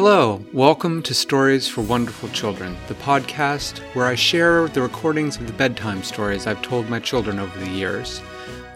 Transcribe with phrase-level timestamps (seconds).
[0.00, 5.48] Hello, welcome to Stories for Wonderful Children, the podcast where I share the recordings of
[5.48, 8.22] the bedtime stories I've told my children over the years.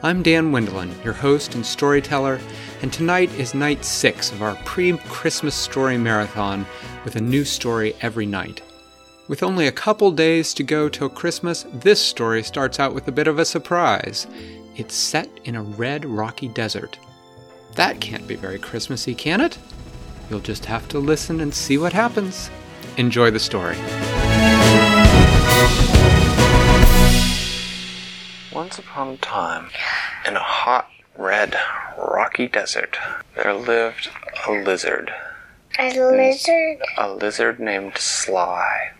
[0.02, 2.40] I'm Dan Wendelin, your host and storyteller,
[2.82, 6.66] and tonight is night six of our pre Christmas story marathon
[7.04, 8.61] with a new story every night.
[9.29, 13.12] With only a couple days to go till Christmas, this story starts out with a
[13.12, 14.27] bit of a surprise.
[14.75, 16.98] It's set in a red, rocky desert.
[17.77, 19.56] That can't be very Christmassy, can it?
[20.32, 22.48] You'll just have to listen and see what happens.
[22.96, 23.77] Enjoy the story.
[28.50, 29.68] Once upon a time,
[30.26, 31.54] in a hot, red,
[31.98, 32.96] rocky desert,
[33.37, 34.09] there lived
[34.48, 35.12] a lizard.
[35.78, 36.78] A lizard?
[36.96, 38.92] A lizard named Sly.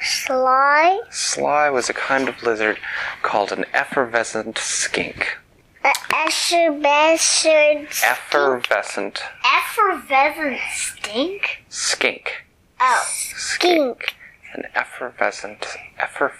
[0.00, 1.02] Sly?
[1.08, 2.80] Sly was a kind of lizard
[3.22, 5.38] called an effervescent skink.
[5.84, 9.22] A effervescent Effervescent
[9.52, 11.62] effervescent stink?
[11.68, 12.44] skink.
[12.80, 14.14] Oh, skink.
[14.54, 15.66] An effervescent,
[16.00, 16.32] efferve-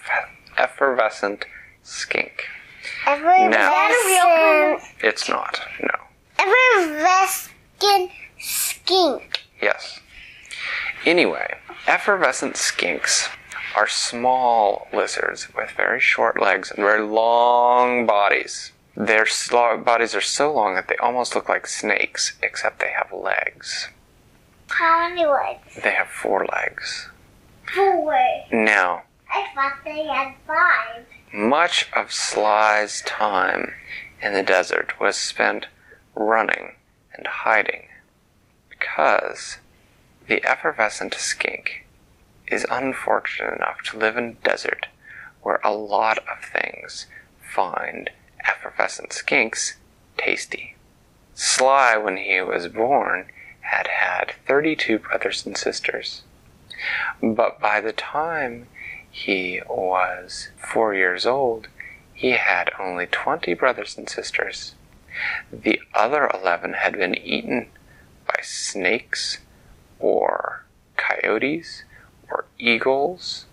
[0.56, 1.44] effervescent
[1.82, 2.44] skink.
[3.06, 4.82] Effervescent.
[5.02, 5.94] It's not, no.
[6.38, 9.44] Effervescent skink.
[9.60, 10.00] Yes.
[11.04, 11.54] Anyway,
[11.86, 13.28] effervescent skinks
[13.76, 18.72] are small lizards with very short legs and very long bodies.
[19.06, 19.26] Their
[19.78, 23.88] bodies are so long that they almost look like snakes, except they have legs.
[24.68, 25.80] How many legs?
[25.82, 27.08] They have four legs.
[27.74, 28.14] Four.
[28.52, 31.06] Now, I thought they had five.
[31.32, 33.72] much of Sly's time
[34.20, 35.66] in the desert was spent
[36.14, 36.74] running
[37.14, 37.88] and hiding
[38.68, 39.60] because
[40.26, 41.86] the effervescent skink
[42.48, 44.88] is unfortunate enough to live in a desert
[45.40, 47.06] where a lot of things
[47.40, 48.10] find
[48.46, 49.74] effervescent skinks
[50.16, 50.76] tasty.
[51.34, 56.22] Sly, when he was born, had had 32 brothers and sisters.
[57.22, 58.68] But by the time
[59.10, 61.68] he was four years old,
[62.12, 64.74] he had only 20 brothers and sisters.
[65.52, 67.70] The other 11 had been eaten
[68.26, 69.38] by snakes
[69.98, 70.64] or
[70.96, 71.84] coyotes
[72.30, 73.46] or eagles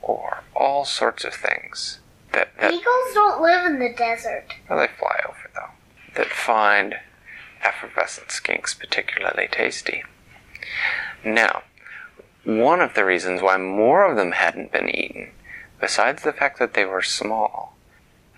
[0.00, 2.00] or all sorts of things
[2.32, 4.54] that, that Eagles don't live in the desert.
[4.68, 5.70] well, they fly over though,
[6.14, 6.96] that find
[7.62, 10.02] effervescent skinks particularly tasty.
[11.24, 11.62] Now,
[12.44, 15.30] one of the reasons why more of them hadn't been eaten,
[15.80, 17.76] besides the fact that they were small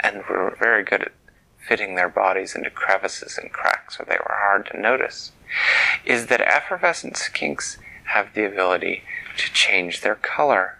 [0.00, 1.12] and were very good at
[1.66, 5.32] fitting their bodies into crevices and cracks where they were hard to notice,
[6.04, 9.02] is that effervescent skinks have the ability
[9.38, 10.78] to change their color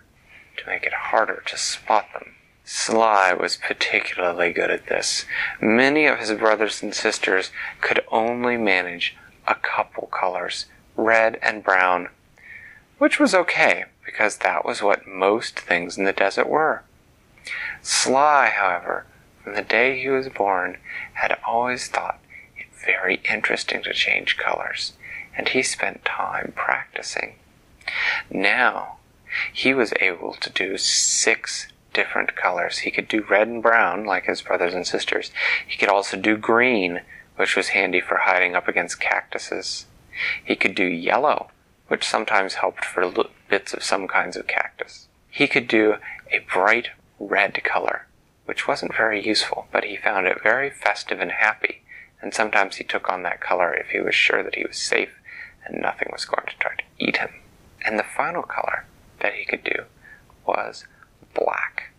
[0.57, 2.35] to make it harder to spot them.
[2.67, 5.27] Sly was particularly good at this.
[5.61, 7.51] Many of his brothers and sisters
[7.83, 9.15] could only manage
[9.47, 10.65] a couple colors,
[10.97, 12.09] red and brown,
[12.97, 16.83] which was okay because that was what most things in the desert were.
[17.83, 19.05] Sly, however,
[19.43, 20.79] from the day he was born,
[21.13, 22.19] had always thought
[22.57, 24.95] it very interesting to change colors,
[25.37, 27.35] and he spent time practicing.
[28.31, 28.97] Now,
[29.53, 32.79] he was able to do six different colors.
[32.79, 35.31] He could do red and brown, like his brothers and sisters.
[35.67, 37.01] He could also do green,
[37.37, 39.87] which was handy for hiding up against cactuses.
[40.45, 41.49] He could do yellow,
[41.89, 43.11] which sometimes helped for
[43.49, 45.09] bits of some kinds of cactus.
[45.31, 45.97] He could do
[46.31, 48.07] a bright red color,
[48.45, 51.83] which wasn't very useful, but he found it very festive and happy,
[52.21, 55.11] and sometimes he took on that color if he was sure that he was safe
[55.65, 57.31] and nothing was going to try to eat him.
[57.85, 58.87] And the final color
[59.21, 59.85] that he could do
[60.47, 60.87] was
[61.35, 61.91] black,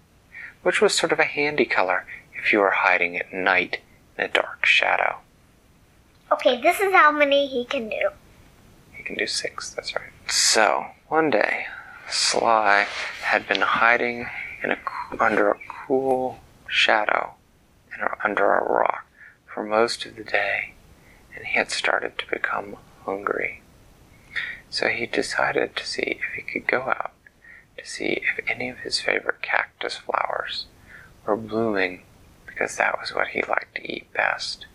[0.64, 3.80] which was sort of a handy color if you were hiding at night
[4.18, 5.18] in a dark shadow.
[6.32, 8.10] Okay, this is how many he can do.
[8.94, 10.10] He can do six, that's right.
[10.28, 11.68] So, one day,
[12.10, 12.88] Sly
[13.22, 14.28] had been hiding
[14.64, 14.78] in a,
[15.20, 17.34] under a cool shadow
[17.94, 19.06] in a, under a rock
[19.46, 20.74] for most of the day,
[21.36, 23.62] and he had started to become hungry.
[24.70, 27.12] So he decided to see if he could go out
[27.78, 30.66] to see if any of his favorite cactus flowers
[31.26, 32.04] were blooming
[32.46, 34.66] because that was what he liked to eat best.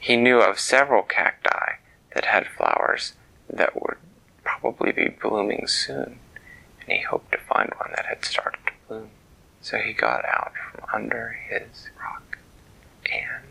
[0.00, 1.76] He knew of several cacti
[2.14, 3.14] that had flowers
[3.48, 3.96] that would
[4.42, 6.18] probably be blooming soon,
[6.80, 9.10] and he hoped to find one that had started to bloom.
[9.60, 12.38] So he got out from under his rock
[13.10, 13.44] and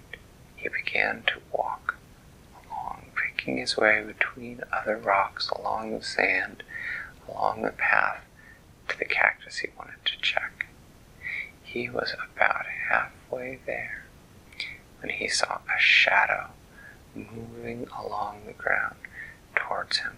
[0.55, 1.95] he began to walk
[2.69, 6.63] along, picking his way between other rocks along the sand,
[7.27, 8.23] along the path
[8.89, 10.67] to the cactus he wanted to check.
[11.63, 14.05] He was about halfway there
[15.01, 16.49] when he saw a shadow
[17.15, 18.95] moving along the ground
[19.55, 20.17] towards him.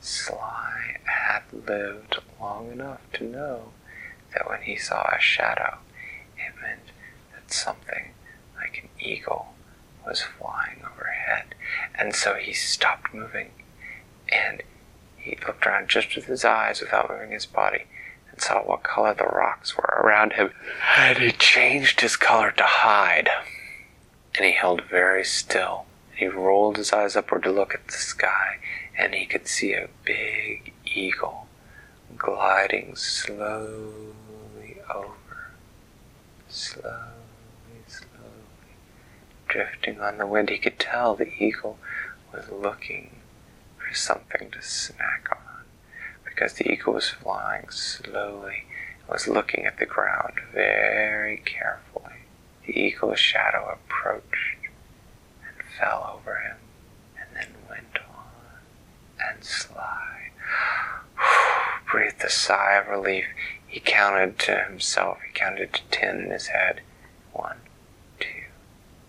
[0.00, 3.72] Sly had lived long enough to know
[4.32, 5.78] that when he saw a shadow,
[6.36, 6.90] it meant
[7.32, 8.12] that something
[8.56, 9.54] like an eagle
[10.06, 11.54] was flying overhead.
[11.94, 13.50] And so he stopped moving
[14.28, 14.62] and
[15.24, 17.84] he looked around just with his eyes without moving his body
[18.30, 20.52] and saw what color the rocks were around him.
[20.98, 23.30] And he changed his color to hide.
[24.36, 25.86] And he held very still.
[26.10, 28.58] And he rolled his eyes upward to look at the sky,
[28.98, 31.46] and he could see a big eagle
[32.18, 35.54] gliding slowly over.
[36.48, 36.92] Slowly,
[37.86, 38.74] slowly.
[39.48, 41.78] Drifting on the wind, he could tell the eagle
[42.32, 43.10] was looking
[43.94, 45.62] for something to snack on
[46.24, 48.64] because the eagle was flying slowly
[49.00, 52.16] and was looking at the ground very carefully.
[52.66, 54.56] The eagle's shadow approached
[55.46, 56.56] and fell over him
[57.20, 59.30] and then went on.
[59.30, 60.30] And Sly
[61.92, 63.26] breathed a sigh of relief.
[63.66, 66.80] He counted to himself, he counted to ten in his head.
[67.32, 67.58] One,
[68.18, 68.26] two,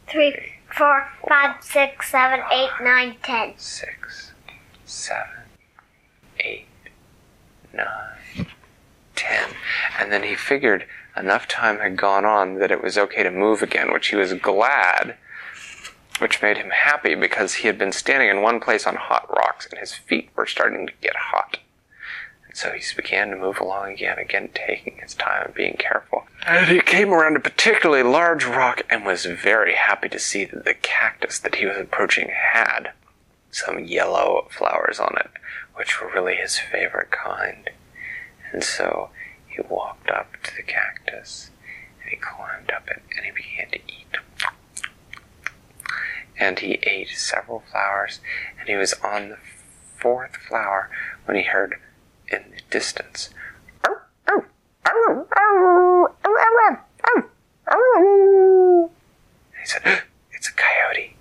[0.07, 3.53] Three, four, five, six, seven, eight, nine, ten.
[3.57, 4.33] six,
[4.85, 5.43] seven,
[6.39, 6.67] eight,
[7.73, 8.47] nine,
[9.15, 9.49] ten.
[9.99, 10.85] And then he figured
[11.17, 14.33] enough time had gone on that it was okay to move again, which he was
[14.33, 15.15] glad,
[16.19, 19.67] which made him happy because he had been standing in one place on hot rocks
[19.69, 21.59] and his feet were starting to get hot.
[22.47, 26.25] And so he began to move along again, again taking his time and being careful.
[26.45, 30.63] And he came around a particularly large rock and was very happy to see that
[30.63, 32.91] the cactus that he was approaching had
[33.55, 35.31] some yellow flowers on it,
[35.75, 37.69] which were really his favorite kind.
[38.51, 39.11] And so
[39.47, 41.51] he walked up to the cactus
[42.01, 44.17] and he climbed up it and he began to eat.
[46.37, 48.19] And he ate several flowers
[48.59, 49.37] and he was on the
[49.97, 50.89] fourth flower
[51.23, 51.75] when he heard
[52.27, 53.29] in the distance.
[53.85, 54.43] And
[59.61, 60.03] he said,
[60.33, 61.15] It's a coyote.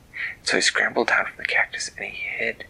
[0.55, 2.67] So he scrambled down from the cactus and he hid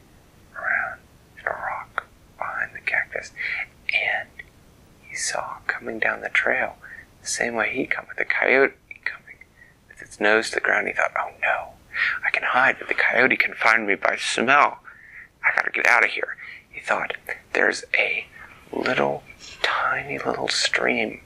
[0.56, 1.00] around
[1.38, 2.06] in a rock
[2.38, 3.32] behind the cactus.
[3.92, 4.31] And
[5.02, 6.76] he saw coming down the trail
[7.20, 8.72] the same way he'd come with the coyote
[9.04, 9.36] coming
[9.86, 10.86] with its nose to the ground.
[10.86, 11.72] He thought, oh no,
[12.26, 14.78] I can hide, but the coyote can find me by smell.
[15.44, 16.38] I gotta get out of here.
[16.70, 17.12] He thought,
[17.52, 18.25] there's a
[18.72, 19.25] little,
[19.60, 21.20] tiny little stream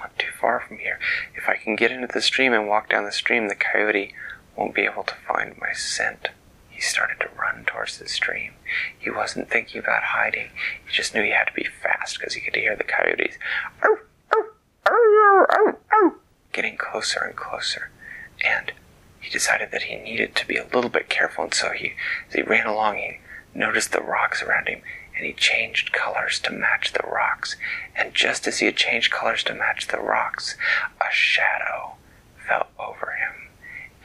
[0.00, 0.98] not too far from here.
[1.36, 4.14] If I can get into the stream and walk down the stream, the coyote
[4.58, 6.28] won't be able to find my scent.
[6.68, 8.52] He started to run towards the stream.
[8.98, 10.50] He wasn't thinking about hiding.
[10.86, 13.36] He just knew he had to be fast because he could hear the coyotes
[16.58, 17.88] getting closer and closer.
[18.44, 18.72] And
[19.20, 21.92] he decided that he needed to be a little bit careful, and so he,
[22.26, 23.18] as he ran along, he
[23.54, 24.80] noticed the rocks around him,
[25.16, 27.54] and he changed colors to match the rocks.
[27.94, 30.56] And just as he had changed colors to match the rocks,
[31.00, 31.94] a shadow
[32.44, 33.37] fell over him.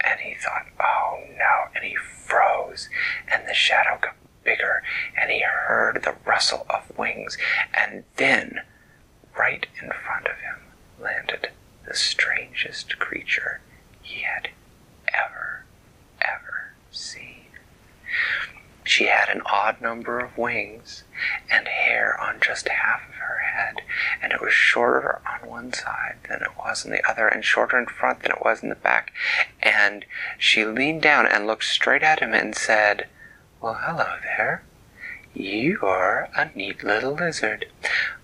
[0.03, 2.89] And he thought, oh no, and he froze,
[3.31, 4.83] and the shadow got bigger,
[5.19, 7.37] and he heard the rustle of wings,
[7.73, 8.61] and then,
[9.37, 10.55] right in front of him,
[10.99, 11.49] landed
[11.87, 13.61] the strangest creature
[14.01, 14.49] he had
[15.13, 15.65] ever,
[16.21, 17.42] ever seen.
[18.83, 21.03] She had an odd number of wings
[21.49, 23.81] and hair on just half of her head,
[24.21, 27.79] and it was shorter on one side than it was on the other, and shorter
[27.79, 29.13] in front than it was in the back.
[29.61, 30.05] And
[30.37, 33.07] she leaned down and looked straight at him and said,
[33.61, 34.63] Well, hello there.
[35.33, 37.65] You are a neat little lizard.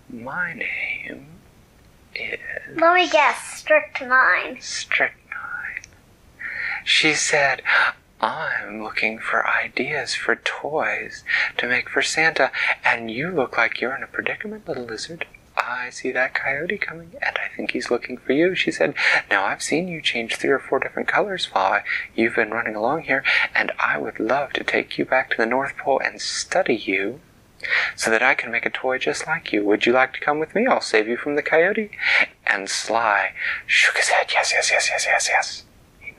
[0.10, 1.28] My name
[2.14, 2.40] is
[2.76, 3.58] Let me guess.
[3.58, 4.60] Strychnine.
[4.60, 5.16] Strychnine.
[6.84, 7.62] She said,
[8.22, 11.24] I'm looking for ideas for toys
[11.58, 12.52] to make for Santa,
[12.84, 15.26] and you look like you're in a predicament, little lizard.
[15.56, 18.94] I see that coyote coming, and I think he's looking for you, she said.
[19.30, 21.82] Now, I've seen you change three or four different colors while
[22.16, 23.24] you've been running along here,
[23.56, 27.22] and I would love to take you back to the North Pole and study you
[27.96, 29.64] so that I can make a toy just like you.
[29.66, 30.66] Would you like to come with me?
[30.66, 31.92] I'll save you from the coyote.
[32.48, 33.32] And Sly
[33.66, 34.28] shook his head.
[34.34, 35.64] Yes, yes, yes, yes, yes, yes.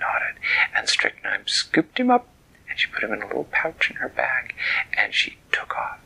[0.01, 0.37] Nodded.
[0.75, 2.27] And Strychnine scooped him up,
[2.69, 4.55] and she put him in a little pouch in her bag,
[4.97, 5.99] and she took off.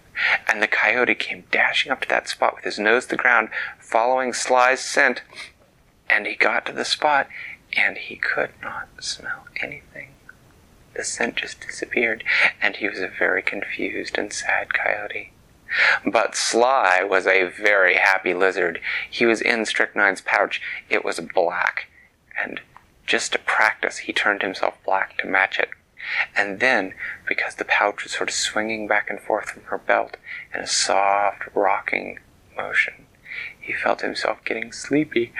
[0.48, 3.48] And the coyote came dashing up to that spot with his nose to the ground,
[3.78, 5.22] following Sly's scent.
[6.08, 7.28] And he got to the spot,
[7.72, 10.10] and he could not smell anything.
[10.94, 12.22] The scent just disappeared,
[12.62, 15.32] and he was a very confused and sad coyote.
[16.06, 18.80] But Sly was a very happy lizard.
[19.10, 20.62] He was in Strychnine's pouch.
[20.88, 21.88] It was black,
[22.40, 22.60] and
[23.06, 25.70] just to practice, he turned himself black to match it.
[26.37, 26.94] And then,
[27.26, 30.16] because the pouch was sort of swinging back and forth from her belt
[30.54, 32.18] in a soft, rocking
[32.56, 33.06] motion,
[33.58, 35.32] he felt himself getting sleepy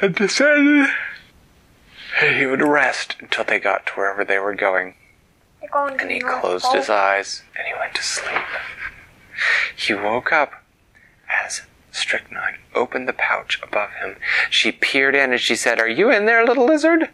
[0.00, 0.88] and decided
[2.20, 4.94] that he would rest until they got to wherever they were going.
[6.00, 8.42] And he closed his eyes and he went to sleep.
[9.76, 10.61] He woke up
[11.92, 14.16] Strychnine opened the pouch above him.
[14.50, 17.10] She peered in and she said, Are you in there, little lizard?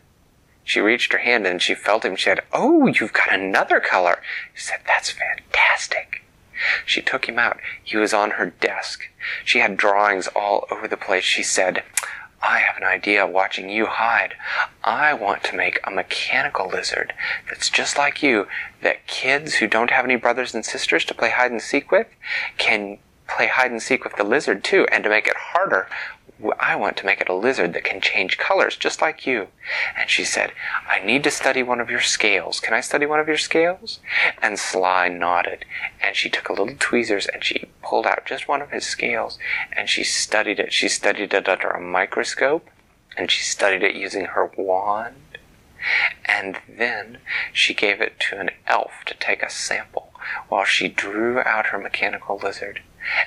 [0.64, 2.16] She reached her hand and she felt him.
[2.16, 4.22] She said, Oh, you've got another color.
[4.54, 6.22] She said, That's fantastic.
[6.86, 7.58] She took him out.
[7.82, 9.08] He was on her desk.
[9.44, 11.24] She had drawings all over the place.
[11.24, 11.82] She said,
[12.40, 14.34] I have an idea watching you hide.
[14.84, 17.12] I want to make a mechanical lizard
[17.48, 18.46] that's just like you,
[18.82, 22.06] that kids who don't have any brothers and sisters to play hide and seek with
[22.56, 24.86] can play hide and seek with the lizard too.
[24.90, 25.88] And to make it harder,
[26.60, 29.48] I want to make it a lizard that can change colors just like you.
[29.98, 30.52] And she said,
[30.88, 32.60] I need to study one of your scales.
[32.60, 33.98] Can I study one of your scales?
[34.40, 35.64] And Sly nodded.
[36.00, 39.38] And she took a little tweezers and she pulled out just one of his scales
[39.72, 40.72] and she studied it.
[40.72, 42.68] She studied it under a microscope
[43.16, 45.16] and she studied it using her wand.
[46.24, 47.18] And then
[47.52, 50.12] she gave it to an elf to take a sample
[50.48, 52.82] while she drew out her mechanical lizard.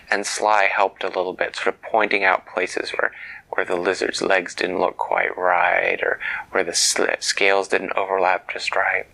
[0.09, 3.11] And Sly helped a little bit, sort of pointing out places where,
[3.49, 6.19] where the lizard's legs didn't look quite right or
[6.51, 9.05] where the scales didn't overlap just right.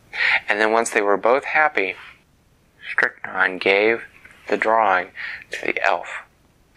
[0.47, 1.95] And then once they were both happy,
[2.89, 4.03] Strychnine gave
[4.47, 5.09] the drawing
[5.51, 6.07] to the elf,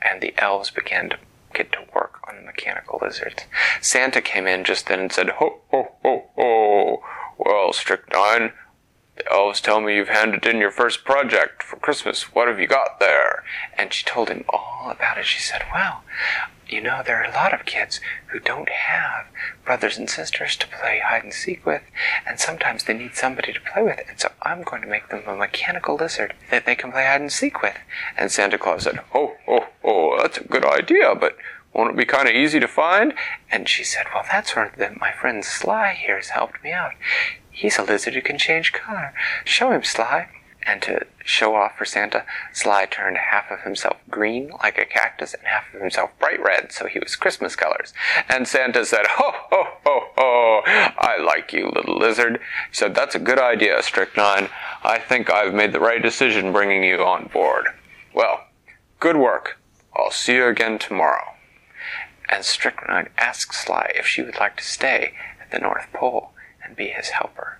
[0.02, 1.18] and the elves began to
[1.54, 3.44] get to work on the mechanical lizards.
[3.80, 7.02] Santa came in just then and said, Ho, ho, ho, ho.
[7.38, 8.52] Well, Strychnine,
[9.20, 12.34] the elves tell me you've handed in your first project for Christmas.
[12.34, 13.44] What have you got there?
[13.76, 15.26] And she told him all about it.
[15.26, 16.02] She said, Well,
[16.66, 19.26] you know, there are a lot of kids who don't have
[19.64, 21.82] brothers and sisters to play hide and seek with,
[22.26, 24.00] and sometimes they need somebody to play with.
[24.08, 27.20] And so I'm going to make them a mechanical lizard that they can play hide
[27.20, 27.76] and seek with.
[28.16, 31.36] And Santa Claus said, Oh, oh, oh, that's a good idea, but
[31.74, 33.12] won't it be kind of easy to find?
[33.50, 36.92] And she said, Well, that's where the, my friend Sly here has helped me out.
[37.60, 39.12] He's a lizard who can change color.
[39.44, 40.28] Show him, Sly.
[40.62, 42.24] And to show off for Santa,
[42.54, 46.72] Sly turned half of himself green like a cactus and half of himself bright red,
[46.72, 47.92] so he was Christmas colors.
[48.30, 52.40] And Santa said, Ho, ho, ho, ho, I like you, little lizard.
[52.70, 54.48] He said, That's a good idea, Strychnine.
[54.82, 57.66] I think I've made the right decision bringing you on board.
[58.14, 58.46] Well,
[59.00, 59.58] good work.
[59.94, 61.34] I'll see you again tomorrow.
[62.30, 65.12] And Strychnine asked Sly if she would like to stay
[65.42, 66.32] at the North Pole
[66.70, 67.58] and be his helper.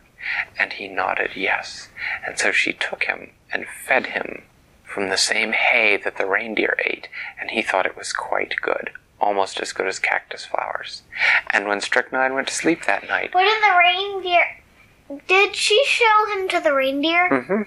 [0.59, 1.89] And he nodded yes.
[2.25, 4.43] And so she took him and fed him
[4.85, 7.09] from the same hay that the reindeer ate,
[7.41, 8.91] and he thought it was quite good,
[9.21, 11.03] almost as good as cactus flowers.
[11.51, 15.21] And when Strychnine went to sleep that night, What did the reindeer?
[15.27, 17.29] Did she show him to the reindeer?
[17.31, 17.63] Mm-hmm.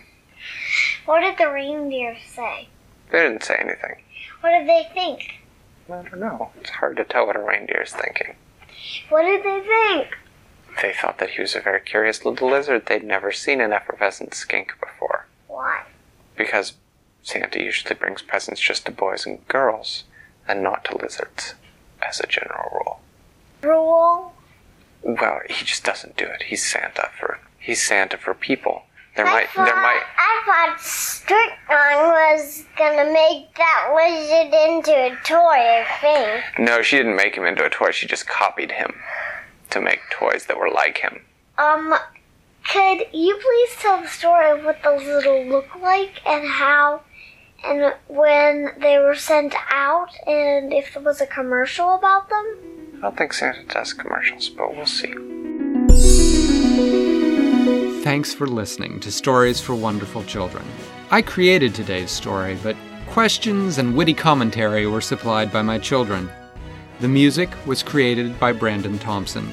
[1.05, 2.69] What did the reindeer say?
[3.11, 4.01] they didn't say anything.
[4.41, 5.21] What did they think?
[5.89, 6.51] I don't know.
[6.59, 8.35] It's hard to tell what a reindeer is thinking.
[9.09, 10.17] What did they think?
[10.81, 12.85] They thought that he was a very curious little lizard.
[12.87, 15.27] They'd never seen an effervescent skink before.
[15.47, 15.83] Why?
[16.35, 16.73] because
[17.21, 20.03] Santa usually brings presents just to boys and girls
[20.47, 21.55] and not to lizards,
[22.01, 22.99] as a general rule.
[23.61, 24.33] Rule?
[25.03, 26.43] Well, he just doesn't do it.
[26.43, 28.83] He's Santa for he's Santa for people.
[29.15, 34.91] There I might thought, there might I thought Strychnine was gonna make that lizard into
[34.91, 36.59] a toy, I think.
[36.59, 37.91] no, she didn't make him into a toy.
[37.91, 38.93] She just copied him
[39.73, 41.21] to make toys that were like him.
[41.57, 41.93] Um,
[42.63, 47.01] could you please tell the story of what those little look like and how,
[47.63, 52.57] and when they were sent out, and if there was a commercial about them?
[52.97, 55.13] I don't think Santa does commercials, but we'll see.
[58.03, 60.65] Thanks for listening to Stories for Wonderful Children.
[61.09, 62.75] I created today's story, but
[63.07, 66.29] questions and witty commentary were supplied by my children.
[66.99, 69.51] The music was created by Brandon Thompson.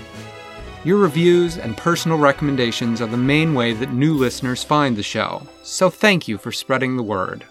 [0.85, 5.47] Your reviews and personal recommendations are the main way that new listeners find the show,
[5.63, 7.45] so thank you for spreading the word.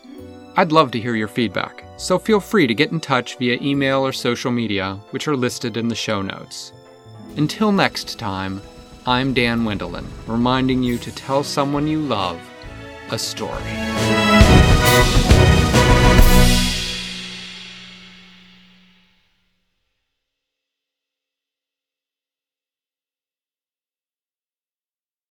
[0.55, 4.05] I'd love to hear your feedback, so feel free to get in touch via email
[4.05, 6.73] or social media, which are listed in the show notes.
[7.37, 8.61] Until next time,
[9.05, 12.39] I'm Dan Wendelin, reminding you to tell someone you love
[13.11, 13.63] a story.